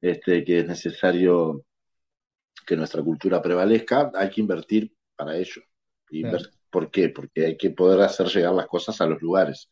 este, 0.01 0.43
que 0.43 0.59
es 0.59 0.67
necesario 0.67 1.65
que 2.65 2.77
nuestra 2.77 3.03
cultura 3.03 3.41
prevalezca, 3.41 4.11
hay 4.15 4.29
que 4.29 4.41
invertir 4.41 4.93
para 5.15 5.35
ello. 5.35 5.61
¿Por 6.69 6.91
qué? 6.91 7.09
Porque 7.09 7.45
hay 7.47 7.57
que 7.57 7.71
poder 7.71 8.01
hacer 8.01 8.27
llegar 8.27 8.53
las 8.53 8.67
cosas 8.67 9.01
a 9.01 9.05
los 9.05 9.21
lugares. 9.21 9.69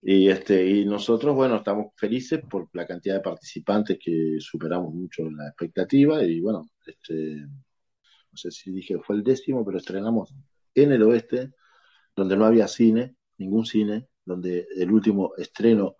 Y, 0.00 0.28
este, 0.28 0.64
y 0.66 0.84
nosotros, 0.84 1.34
bueno, 1.34 1.56
estamos 1.56 1.88
felices 1.96 2.40
por 2.48 2.68
la 2.72 2.86
cantidad 2.86 3.16
de 3.16 3.20
participantes 3.20 3.98
que 4.02 4.36
superamos 4.40 4.94
mucho 4.94 5.28
la 5.30 5.48
expectativa 5.48 6.22
y 6.22 6.40
bueno, 6.40 6.70
este, 6.86 7.46
no 8.30 8.36
sé 8.36 8.50
si 8.50 8.70
dije 8.72 8.98
fue 9.00 9.16
el 9.16 9.24
décimo, 9.24 9.64
pero 9.64 9.78
estrenamos 9.78 10.32
en 10.74 10.92
el 10.92 11.02
oeste, 11.02 11.52
donde 12.16 12.36
no 12.36 12.46
había 12.46 12.68
cine, 12.68 13.16
ningún 13.38 13.66
cine, 13.66 14.08
donde 14.24 14.68
el 14.76 14.92
último 14.92 15.32
estreno, 15.36 15.96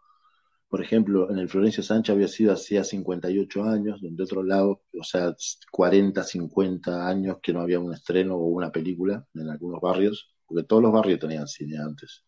por 0.69 0.83
ejemplo, 0.83 1.31
en 1.31 1.39
el 1.39 1.49
Florencio 1.49 1.83
Sánchez 1.83 2.15
había 2.15 2.29
sido 2.29 2.53
hacía 2.53 2.85
58 2.85 3.65
años, 3.65 4.01
donde 4.03 4.23
otro 4.25 4.43
lado, 4.45 4.83
o 4.99 5.05
sea, 5.05 5.35
40, 5.73 6.23
50 6.25 7.09
años 7.09 7.39
que 7.43 7.53
no 7.53 7.61
había 7.61 7.81
un 7.81 7.95
estreno 7.95 8.37
o 8.37 8.47
una 8.47 8.71
película 8.73 9.27
en 9.35 9.49
algunos 9.51 9.81
barrios, 9.81 10.35
porque 10.47 10.65
todos 10.65 10.83
los 10.83 10.93
barrios 10.93 11.21
tenían 11.21 11.49
cine 11.49 11.79
antes 11.79 12.25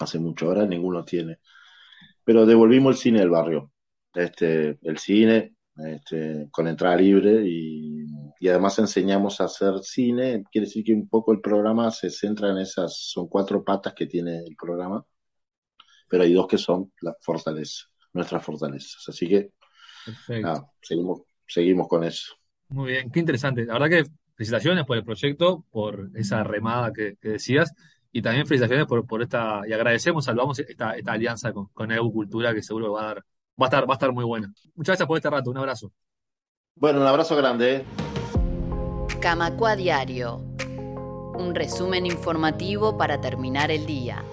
hace 0.00 0.18
mucho, 0.18 0.46
ahora 0.46 0.66
ninguno 0.66 1.04
tiene. 1.04 1.38
Pero 2.24 2.46
devolvimos 2.46 2.96
el 2.96 3.00
cine 3.00 3.18
del 3.20 3.30
barrio, 3.30 3.72
este, 4.14 4.78
el 4.82 4.98
cine 4.98 5.54
este, 5.76 6.48
con 6.50 6.68
entrada 6.68 6.96
libre 6.96 7.42
y, 7.46 8.06
además 8.48 8.78
enseñamos 8.78 9.40
a 9.40 9.44
hacer 9.44 9.80
cine. 9.82 10.42
Quiere 10.50 10.66
decir 10.66 10.84
que 10.84 10.92
un 10.92 11.08
poco 11.08 11.32
el 11.32 11.40
programa 11.40 11.90
se 11.90 12.10
centra 12.10 12.50
en 12.50 12.58
esas, 12.58 12.96
son 12.96 13.28
cuatro 13.28 13.62
patas 13.62 13.94
que 13.94 14.06
tiene 14.06 14.38
el 14.38 14.56
programa, 14.56 15.04
pero 16.08 16.24
hay 16.24 16.32
dos 16.32 16.46
que 16.46 16.58
son 16.58 16.92
las 17.00 17.16
fortalezas, 17.20 17.90
nuestras 18.12 18.44
fortalezas. 18.44 19.04
Así 19.08 19.28
que 19.28 19.52
seguimos, 20.80 21.22
seguimos 21.46 21.88
con 21.88 22.04
eso. 22.04 22.34
Muy 22.68 22.92
bien, 22.92 23.10
qué 23.10 23.20
interesante. 23.20 23.66
La 23.66 23.74
verdad 23.74 23.90
que 23.90 24.10
felicitaciones 24.34 24.86
por 24.86 24.96
el 24.96 25.04
proyecto, 25.04 25.66
por 25.70 26.10
esa 26.14 26.42
remada 26.42 26.92
que 26.92 27.16
decías. 27.20 27.74
Y 28.12 28.22
también 28.22 28.46
felicitaciones 28.46 28.86
por, 28.86 29.06
por 29.06 29.22
esta, 29.22 29.62
y 29.66 29.72
agradecemos, 29.72 30.24
salvamos 30.24 30.58
esta, 30.58 30.96
esta 30.96 31.12
alianza 31.12 31.52
con, 31.52 31.66
con 31.66 31.92
EU 31.92 32.12
Cultura 32.12 32.52
que 32.52 32.62
seguro 32.62 32.92
va 32.92 33.02
a 33.02 33.06
dar, 33.06 33.16
va 33.60 33.66
a 33.66 33.68
estar, 33.68 33.88
va 33.88 33.94
a 33.94 33.96
estar 33.96 34.12
muy 34.12 34.24
buena. 34.24 34.48
Muchas 34.74 34.92
gracias 34.92 35.06
por 35.06 35.16
este 35.16 35.30
rato, 35.30 35.50
un 35.50 35.58
abrazo. 35.58 35.92
Bueno, 36.74 37.00
un 37.00 37.06
abrazo 37.06 37.36
grande. 37.36 37.76
¿eh? 37.76 37.84
Camacua 39.20 39.76
Diario. 39.76 40.36
Un 41.34 41.54
resumen 41.54 42.06
informativo 42.06 42.96
para 42.96 43.20
terminar 43.20 43.70
el 43.70 43.86
día. 43.86 44.24